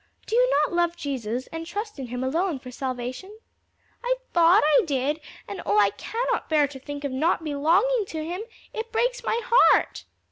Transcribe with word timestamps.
Do 0.25 0.35
you 0.35 0.49
not 0.49 0.73
love 0.73 0.95
Jesus 0.95 1.45
and 1.53 1.63
trust 1.63 1.99
in 1.99 2.07
him 2.07 2.23
alone 2.23 2.57
for 2.57 2.71
salvation?" 2.71 3.37
"I 4.03 4.15
thought 4.33 4.63
I 4.65 4.85
did, 4.85 5.19
and 5.47 5.61
oh 5.63 5.77
I 5.77 5.91
cannot 5.91 6.49
bear 6.49 6.67
to 6.69 6.79
think 6.79 7.03
of 7.03 7.11
not 7.11 7.43
belonging 7.43 8.05
to 8.07 8.25
him! 8.25 8.41
it 8.73 8.91
breaks 8.91 9.23
my 9.23 9.39
heart!" 9.45 10.05